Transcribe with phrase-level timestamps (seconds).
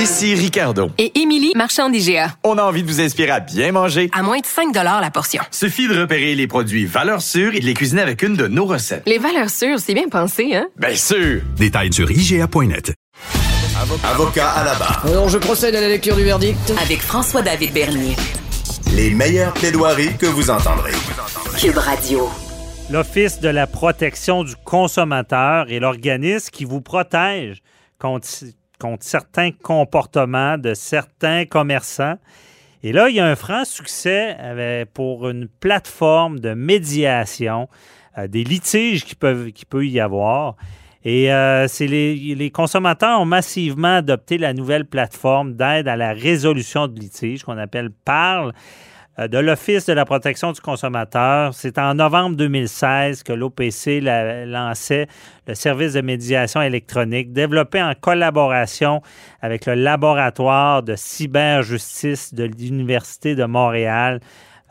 [0.00, 0.88] Ici Ricardo.
[0.96, 2.34] Et Émilie, marchand d'IGA.
[2.42, 4.08] On a envie de vous inspirer à bien manger.
[4.14, 5.42] À moins de 5 la portion.
[5.50, 8.64] Suffit de repérer les produits valeurs sûres et de les cuisiner avec une de nos
[8.64, 9.02] recettes.
[9.04, 10.68] Les valeurs sûres, c'est bien pensé, hein?
[10.78, 11.42] Bien sûr!
[11.58, 12.94] Détails sur IGA.net.
[14.02, 15.04] Avocat à la barre.
[15.06, 16.72] Alors, je procède à la lecture du verdict.
[16.80, 18.16] Avec François-David Bernier.
[18.94, 20.92] Les meilleures plaidoiries que vous entendrez.
[21.58, 22.30] Cube Radio.
[22.90, 27.58] L'Office de la protection du consommateur est l'organisme qui vous protège
[27.98, 28.26] contre,
[28.80, 32.16] contre certains comportements de certains commerçants.
[32.82, 34.36] Et là, il y a un franc succès
[34.94, 37.68] pour une plateforme de médiation
[38.18, 40.56] euh, des litiges qui peuvent peut y avoir.
[41.04, 46.88] Et euh, les, les, consommateurs ont massivement adopté la nouvelle plateforme d'aide à la résolution
[46.88, 48.52] de litiges qu'on appelle PARL.
[49.20, 51.52] Euh, de l'Office de la protection du consommateur.
[51.54, 55.08] C'est en novembre 2016 que l'OPC lançait
[55.46, 59.02] le service de médiation électronique développé en collaboration
[59.42, 64.20] avec le laboratoire de cyberjustice de l'Université de Montréal.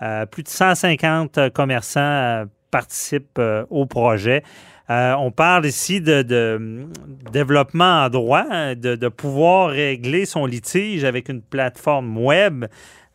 [0.02, 4.44] Euh, plus de 150 commerçants euh, participent au projet.
[4.90, 6.88] on parle ici de,
[7.32, 12.66] développement en droit, hein, de, pouvoir régler son litige avec une plateforme web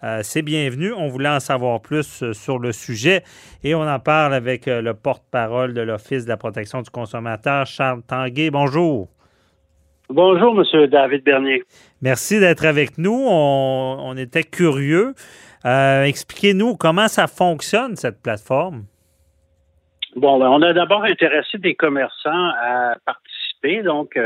[0.04, 0.92] euh, c'est bienvenu.
[0.92, 3.22] On voulait en savoir plus euh, sur le sujet
[3.62, 7.64] et on en parle avec euh, le porte-parole de l'Office de la protection du consommateur,
[7.64, 8.50] Charles Tanguay.
[8.50, 9.08] Bonjour.
[10.10, 10.86] Bonjour, M.
[10.88, 11.62] David Bernier.
[12.02, 13.26] Merci d'être avec nous.
[13.26, 15.14] On, était curieux.
[15.64, 18.84] Expliquez-nous comment ça fonctionne, cette plateforme.
[20.14, 23.82] Bon, ben, on a d'abord intéressé des commerçants à participer.
[23.82, 24.18] Donc,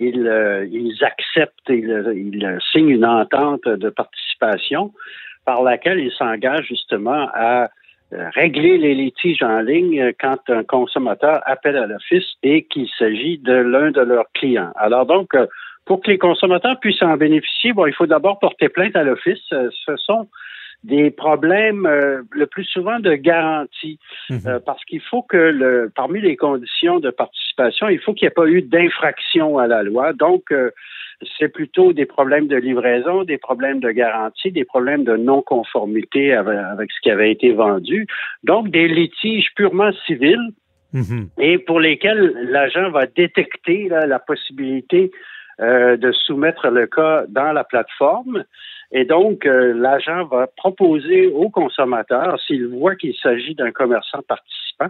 [0.00, 4.92] ils, euh, ils acceptent, ils, ils, signent une entente de participation
[5.44, 7.70] par laquelle ils s'engagent justement à
[8.12, 13.38] euh, régler les litiges en ligne quand un consommateur appelle à l'office et qu'il s'agit
[13.38, 14.72] de l'un de leurs clients.
[14.76, 15.46] Alors donc, euh,
[15.84, 19.38] pour que les consommateurs puissent en bénéficier, bon, il faut d'abord porter plainte à l'office.
[19.50, 20.28] Ce sont
[20.84, 23.98] des problèmes euh, le plus souvent de garantie,
[24.30, 24.40] mhm.
[24.46, 28.28] euh, parce qu'il faut que le, parmi les conditions de participation, il faut qu'il n'y
[28.28, 30.12] ait pas eu d'infraction à la loi.
[30.14, 30.70] Donc, euh,
[31.38, 36.90] c'est plutôt des problèmes de livraison, des problèmes de garantie, des problèmes de non-conformité avec,
[36.90, 38.06] ce qui avait été vendu.
[38.42, 40.52] Donc, des litiges purement civils
[40.94, 41.28] mhm.
[41.38, 45.10] et pour lesquels l'agent va détecter la possibilité
[45.58, 48.44] de soumettre le cas dans la plateforme.
[48.92, 54.88] Et donc, euh, l'agent va proposer au consommateur, s'il voit qu'il s'agit d'un commerçant participant,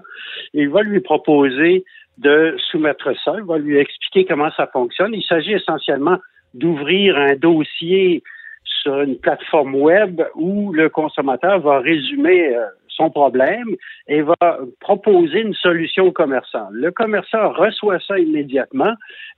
[0.55, 1.85] il va lui proposer
[2.19, 5.15] de soumettre ça, il va lui expliquer comment ça fonctionne.
[5.15, 6.19] Il s'agit essentiellement
[6.55, 8.23] d'ouvrir un dossier
[8.65, 13.77] sur une plateforme web où le consommateur va résumer euh, son problème
[14.09, 16.69] et va proposer une solution au commerçant.
[16.73, 18.95] Le commerçant reçoit ça immédiatement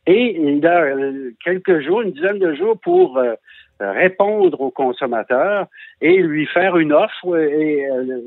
[0.07, 3.21] et il a euh, quelques jours, une dizaine de jours pour
[3.91, 5.67] répondre au consommateur
[6.01, 7.37] et lui faire une offre.
[7.37, 8.21] Et, euh,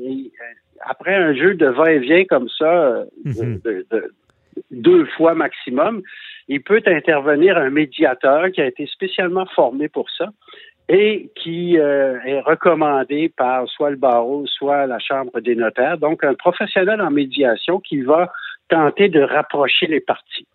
[0.84, 3.60] après un jeu de va-et-vient comme ça, mhm.
[4.70, 6.02] deux fois maximum,
[6.48, 10.28] il peut intervenir un médiateur qui a été spécialement formé pour ça
[10.88, 15.98] et qui euh, est recommandé par soit le barreau, soit la Chambre des notaires.
[15.98, 18.32] Donc, un professionnel en médiation qui va
[18.68, 20.46] tenter de rapprocher les parties.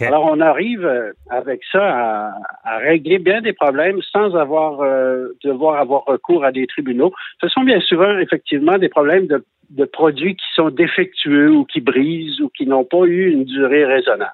[0.00, 2.32] Alors, on arrive euh, avec ça
[2.64, 7.12] à, régler bien des problèmes sans avoir euh, devoir avoir recours à des tribunaux.
[7.40, 9.44] Ce sont bien souvent effectivement des problèmes de,
[9.92, 14.32] produits qui sont défectueux ou qui brisent ou qui n'ont pas eu une durée raisonnable.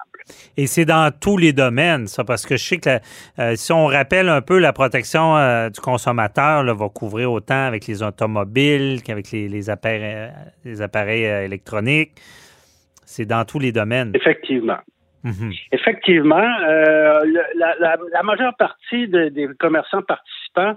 [0.57, 2.97] Et c'est dans tous les domaines, ça, parce que je sais que
[3.39, 5.35] euh, si on rappelle un peu la protection
[5.69, 10.31] du consommateur, là, va couvrir autant avec les automobiles qu'avec les, appareils,
[10.65, 12.11] les appareils électroniques.
[13.05, 14.11] C'est dans tous les domaines.
[14.15, 14.79] Effectivement.
[15.27, 15.51] Mhm.
[15.73, 17.19] Effectivement, euh,
[17.55, 20.75] la, majeure partie des commerçants participants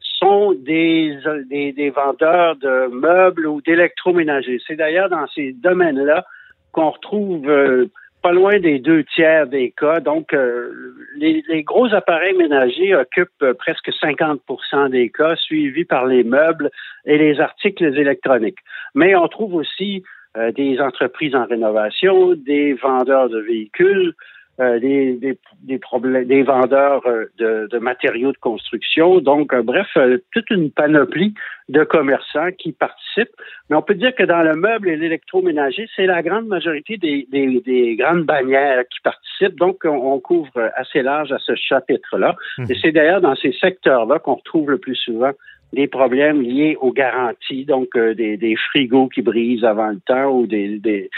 [0.00, 1.16] sont des,
[1.48, 4.60] des, vendeurs de meubles ou d'électroménagers.
[4.66, 6.24] C'est d'ailleurs dans ces domaines-là
[6.72, 7.86] qu'on retrouve euh,
[8.22, 10.00] pas loin des deux tiers des cas.
[10.00, 16.24] Donc, euh, les, les, gros appareils ménagers occupent presque 50% des cas, suivis par les
[16.24, 16.70] meubles
[17.04, 18.58] et les articles électroniques.
[18.94, 20.02] Mais on trouve aussi
[20.36, 24.14] euh, des entreprises en rénovation, des vendeurs de véhicules,
[24.60, 29.20] euh, des, des, des, problèmes, des vendeurs euh, de, de, matériaux de construction.
[29.20, 29.88] Donc, bref,
[30.32, 31.34] toute une panoplie
[31.68, 33.34] de commerçants qui participent.
[33.68, 37.26] Mais on peut dire que dans le meuble et l'électroménager, c'est la grande majorité des,
[37.30, 39.58] des, grandes bannières qui participent.
[39.58, 42.36] Donc, on, couvre assez large à ce chapitre-là.
[42.56, 42.64] Mmh.
[42.70, 45.32] Et c'est d'ailleurs dans ces secteurs-là qu'on retrouve le plus souvent
[45.72, 50.46] des problèmes liés aux garanties, donc euh, des, frigos qui brisent avant le temps ou
[50.46, 51.10] des, des,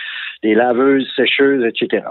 [0.42, 2.04] des laveuses, sécheuses, etc.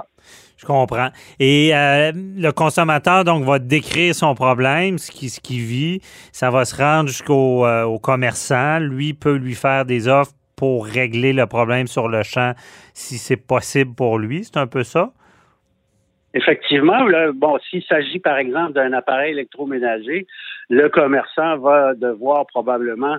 [0.58, 1.10] Je comprends.
[1.40, 6.00] Et euh, le consommateur, donc, va décrire son problème, ce qu'il ce vit.
[6.32, 8.80] Ça va se rendre jusqu'au euh, commerçant.
[8.80, 12.54] Lui peut lui faire des offres pour régler le problème sur le champ
[12.94, 14.46] si c'est possible pour lui.
[14.46, 15.12] C'est un peu ça?
[16.34, 20.26] Effectivement, là, bon, s'il s'agit par exemple d'un appareil électroménager,
[20.70, 23.18] le commerçant va devoir probablement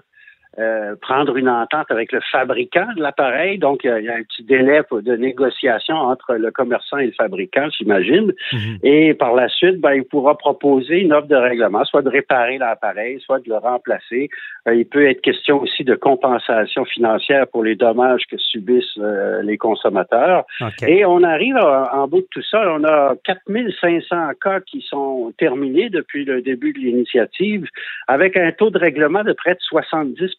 [0.58, 3.58] euh, prendre une entente avec le fabricant de l'appareil.
[3.58, 7.68] Donc, il y, a un petit délai de négociation entre le commerçant et le fabricant,
[7.76, 8.32] j'imagine.
[8.52, 8.78] Mhm.
[8.82, 12.58] Et par la suite, ben, il pourra proposer une offre de règlement, soit de réparer
[12.58, 14.28] l'appareil, soit de le remplacer.
[14.68, 19.42] Euh, il peut être question aussi de compensation financière pour les dommages que subissent euh,
[19.42, 20.44] les consommateurs.
[20.86, 25.32] Et on arrive à- en bout de tout ça, on a 4500 cas qui sont
[25.38, 27.66] terminés depuis le début de l'initiative,
[28.06, 30.34] avec un taux de règlement de près de 70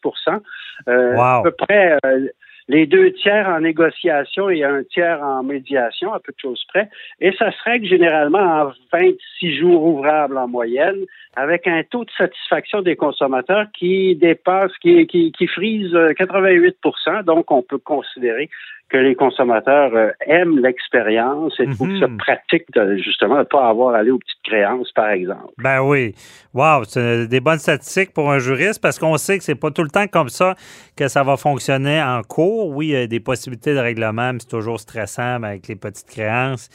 [0.88, 1.20] euh, Wow.
[1.20, 2.28] À peu près euh,
[2.68, 6.88] les deux tiers en négociation et un tiers en médiation, à peu de choses près.
[7.20, 11.04] Et ça se règle généralement en 26 jours ouvrables en moyenne,
[11.36, 16.76] avec un taux de satisfaction des consommateurs qui dépasse, qui, qui, qui frise euh, 88
[17.24, 18.50] Donc, on peut considérer
[18.88, 22.00] que les consommateurs euh, aiment l'expérience et trouvent Mhm.
[22.00, 25.52] ça pratique de, justement de ne pas avoir à aller aux petites créances, par exemple.
[25.58, 26.14] Ben oui.
[26.54, 29.82] Wow, c'est des bonnes statistiques pour un juriste parce qu'on sait que c'est pas tout
[29.82, 30.54] le temps comme ça
[30.96, 32.68] que ça va fonctionner en cours.
[32.76, 35.76] Oui, il y a des possibilités de règlement, mais c'est toujours stressant ben, avec les
[35.76, 36.68] petites créances.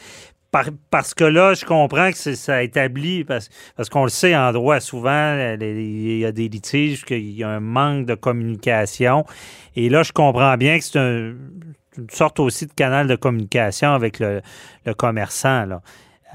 [0.51, 3.47] Par- parce que là, je comprends que ça établit, parce,
[3.77, 7.47] parce qu'on le sait en droit souvent, il y a des litiges, qu'il y a
[7.47, 9.23] un manque de communication.
[9.77, 11.35] Et là, je comprends bien que c'est un-
[11.97, 14.41] une sorte aussi de canal de communication avec le,
[14.85, 15.65] le commerçant.
[15.65, 15.81] Là.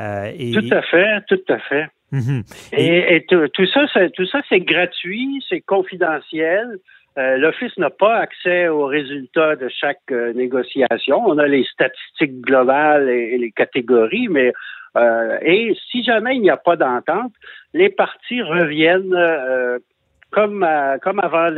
[0.00, 1.87] Euh, et- Tout à fait, tout à fait.
[2.12, 2.43] Mhm.
[2.73, 6.79] Et, et tout, tout ça, c'est, tout ça, c'est gratuit, c'est confidentiel.
[7.19, 11.23] Euh, L'Office n'a pas accès aux résultats de chaque euh, négociation.
[11.26, 14.53] On a les statistiques globales et, et les catégories, mais
[15.43, 17.32] et si jamais il n'y a pas d'entente,
[17.75, 19.14] les parties reviennent
[20.36, 21.48] comme à- comme avant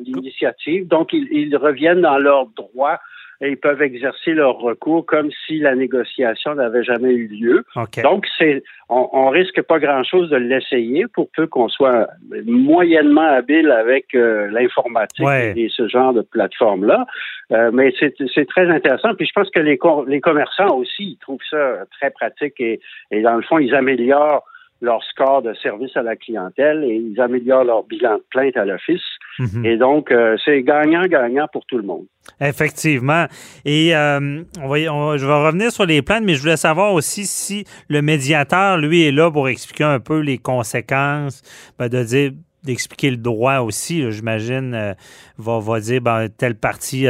[0.00, 0.88] l'initiative.
[0.88, 2.98] Donc ils, ils reviennent dans leurs droits
[3.44, 7.64] et ils peuvent exercer leur recours comme si la négociation n'avait jamais eu lieu.
[8.04, 12.06] Donc, c'est, on, on risque pas grand-chose de l'essayer pour peu qu'on soit
[12.46, 15.54] moyennement habile avec euh, l'informatique Ouais.
[15.56, 17.04] et, ce genre de plateforme-là.
[17.50, 18.14] Euh, mais c'est,
[18.46, 19.12] très intéressant.
[19.16, 22.78] Puis je pense que les, co- les commerçants aussi, ils trouvent ça très pratique et,
[23.10, 24.44] et dans le fond, ils améliorent
[24.82, 28.64] leur score de service à la clientèle et ils améliorent leur bilan de plainte à
[28.64, 29.00] l'office.
[29.38, 29.64] Mhm.
[29.64, 32.04] Et donc, euh, c'est gagnant-gagnant pour tout le monde.
[32.40, 33.26] Effectivement.
[33.64, 36.92] Et euh, on va, on je vais revenir sur les plaintes, mais je voulais savoir
[36.92, 41.42] aussi si le médiateur, lui, est là pour expliquer un peu les conséquences,
[41.78, 42.32] ben, de dire
[42.64, 44.94] d'expliquer le droit aussi, j'imagine, euh,
[45.36, 47.06] va, va dire ben, telle partie,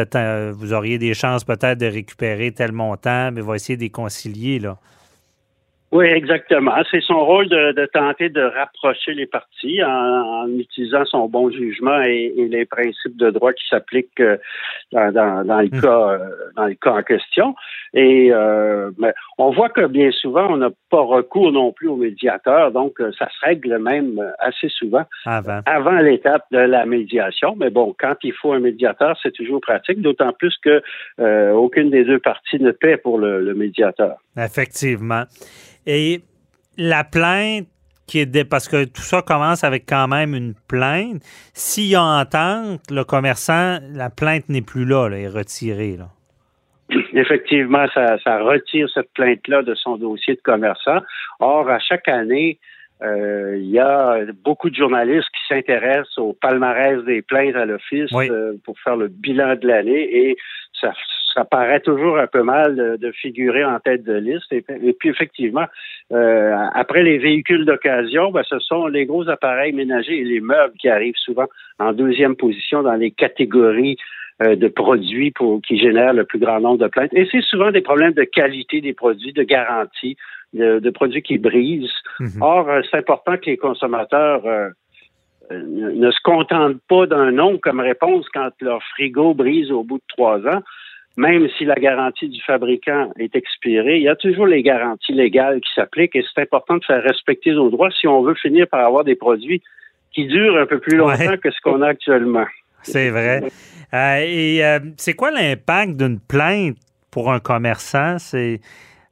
[0.53, 4.59] vous auriez des chances peut-être de récupérer tel montant, mais va essayer de les concilier.
[4.59, 4.79] Là.
[5.93, 6.73] Oui, exactement.
[6.91, 9.89] C'est son rôle de, de tenter de rapprocher les parties en,
[10.45, 14.39] en utilisant son bon jugement et, et les principes de droit qui s'appliquent euh,
[14.91, 15.81] dans, dans, dans le Mm.
[15.81, 16.19] cas euh,
[16.57, 17.55] dans le cas en question.
[17.95, 21.97] Et euh, mais on voit que bien souvent on n'a pas recours non plus au
[21.97, 25.61] médiateur, donc ça se règle même assez souvent Avant.
[25.67, 27.55] avant l'étape de la médiation.
[27.59, 30.83] Mais bon, quand il faut un médiateur, c'est toujours pratique, d'autant plus que
[31.21, 34.17] euh, aucune des deux parties ne paie pour le, le médiateur.
[34.37, 35.25] Effectivement.
[35.87, 36.21] Et
[36.79, 37.67] la plainte
[38.07, 41.23] qui est dé- parce que tout ça commence avec quand même une plainte.
[41.55, 45.97] S'il y a entente, le commerçant, la plainte n'est plus là, là, elle est retirée.
[45.97, 46.09] Là.
[47.15, 50.99] Effectivement, ça, ça retire cette plainte-là de son dossier de commerçant.
[51.41, 52.59] Or, à chaque année,
[53.03, 58.11] euh, il y a beaucoup de journalistes qui s'intéressent au palmarès des plaintes à l'office
[58.13, 58.29] Oui.
[58.31, 60.37] euh, pour faire le bilan de l'année et
[60.81, 60.93] ça,
[61.33, 64.53] ça paraît toujours un peu mal de, de figurer en tête de liste.
[64.53, 65.67] Et, et puis, effectivement,
[66.13, 70.75] euh, après les véhicules d'occasion, ben, ce sont les gros appareils ménagers et les meubles
[70.79, 71.47] qui arrivent souvent
[71.79, 73.97] en deuxième position dans les catégories
[74.43, 77.13] euh, de produits pour, qui génèrent le plus grand nombre de plaintes.
[77.13, 80.17] Et c'est souvent des problèmes de qualité des produits, de garantie,
[80.53, 81.91] de, de produits qui brisent.
[82.19, 82.41] Mhm.
[82.41, 84.69] Or, euh, c'est important que les consommateurs euh,
[85.51, 90.05] ne se contentent pas d'un non comme réponse quand leur frigo brise au bout de
[90.09, 90.63] trois ans.
[91.17, 95.61] Même si la garantie du fabricant est expirée, il y a toujours les garanties légales
[95.61, 98.87] qui s'appliquent et c'est important de faire respecter nos droits si on veut finir par
[98.87, 99.63] avoir des produits
[100.13, 101.39] qui durent un peu plus longtemps Ouais.
[101.39, 102.47] que ce qu'on a actuellement.
[102.83, 103.43] C'est vrai.
[103.95, 106.77] Euh, et euh, c'est quoi l'impact d'une plainte
[107.11, 108.19] pour un commerçant?
[108.19, 108.61] C'est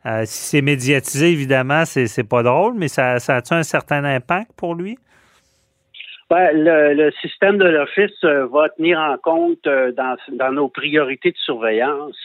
[0.06, 4.02] euh, si c'est médiatisé, évidemment, c'est, c'est pas drôle, mais ça, ça a-tu un certain
[4.04, 4.96] impact pour lui?
[6.30, 10.68] Ben, le, le système de l'Office euh, va tenir en compte euh, dans, dans nos
[10.68, 12.16] priorités de surveillance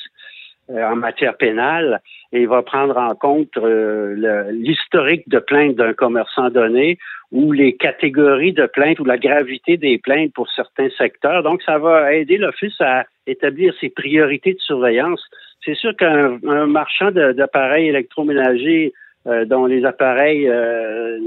[0.69, 7.00] euh, en matière pénale et va prendre en compte l'historique de plainte d'un commerçant donné
[7.31, 11.41] ou les catégories de plaintes ou la gravité des plaintes pour certains secteurs.
[11.41, 15.24] Donc, ça va aider l'Office à établir ses priorités de surveillance.
[15.63, 18.93] C'est sûr qu'un un marchand d'appareils électroménagers
[19.27, 21.17] euh, dont les appareils euh,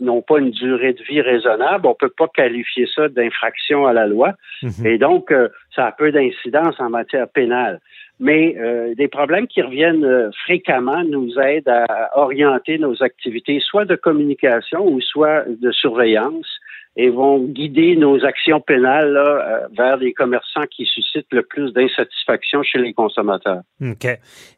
[0.00, 4.06] n'ont pas une durée de vie raisonnable, on peut pas qualifier ça d'infraction à la
[4.06, 4.34] loi.
[4.62, 4.86] Mhm.
[4.86, 7.80] Et donc, euh, ça a peu d'incidence en matière pénale.
[8.20, 13.94] Mais euh, des problèmes qui reviennent fréquemment nous aident à orienter nos activités, soit de
[13.94, 16.58] communication ou soit de surveillance,
[16.96, 21.72] et vont guider nos actions pénales là, euh, vers les commerçants qui suscitent le plus
[21.72, 23.62] d'insatisfaction chez les consommateurs.
[23.80, 24.06] OK.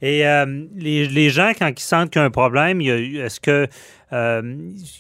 [0.01, 0.47] Et euh,
[0.77, 3.67] les, les gens, quand ils sentent qu'il y a un problème, est-ce que
[4.13, 4.43] euh,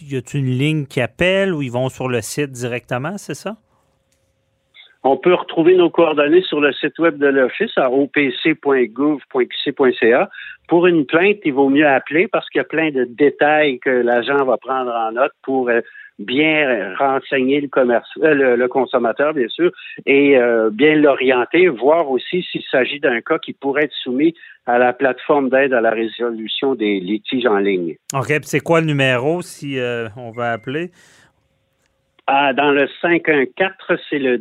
[0.03, 3.57] y a une ligne qui appelle ou ils vont sur le site directement, c'est ça?
[5.03, 8.61] On peut retrouver nos coordonnées sur le site web de l'Office à opc.gouv.qc.ca.
[10.69, 13.89] Pour une plainte, il vaut mieux appeler parce qu'il y a plein de détails que
[13.89, 15.81] l'agent va prendre en note pour euh,
[16.21, 19.73] bien renseigner le, commerce, euh, le, le consommateur, bien sûr,
[20.07, 24.35] et euh, bien l'orienter, voir aussi s'il s'agit d'un cas qui pourrait être soumis
[24.67, 27.97] à la plateforme d'aide à la résolution des litiges en ligne.
[28.15, 28.27] OK.
[28.29, 30.91] Puis c'est quoi le numéro si euh, on va appeler?
[32.27, 34.39] Ah, dans le 514, c'est le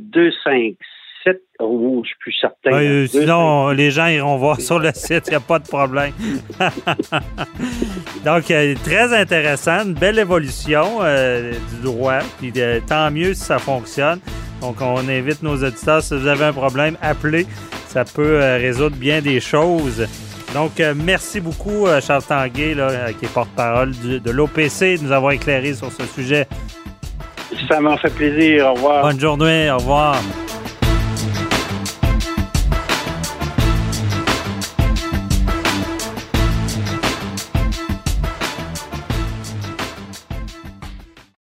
[1.25, 1.41] 257.
[1.59, 2.71] Oh, je suis plus certain.
[2.71, 3.21] Euh, 257.
[3.21, 6.13] sinon, les gens iront voir sur le site, il n'y a pas de problème.
[8.25, 12.19] Donc, euh, très intéressant, une belle évolution euh, du droit.
[12.39, 14.19] Puis euh, tant mieux si ça fonctionne.
[14.61, 17.45] Donc, on invite nos auditeurs, si vous avez un problème, appelez.
[17.87, 20.05] Ça peut résoudre bien des choses.
[20.53, 25.73] Donc, merci beaucoup, Charles Tanguay, là, qui est porte-parole de l'OPC, de nous avoir éclairé
[25.73, 26.45] sur ce sujet.
[27.69, 28.67] Ça m'a fait plaisir.
[28.67, 29.01] Au revoir.
[29.03, 30.21] Bonne journée, au revoir.